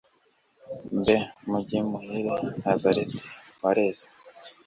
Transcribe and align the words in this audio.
mbe 0.99 1.15
mujyi 1.49 1.77
muhire 1.89 2.35
nazareti, 2.61 3.21
wareze 3.61 4.07